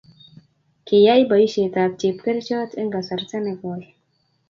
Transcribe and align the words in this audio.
Kiayay 0.85 1.21
boisiet 1.29 1.71
tap 1.75 1.91
chepkerchot 1.99 2.69
eng 2.79 2.91
kasarta 2.93 3.37
ne 3.41 3.53
koi 3.61 3.81